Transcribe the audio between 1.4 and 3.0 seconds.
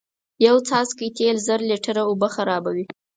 زر لیتره اوبه خرابوی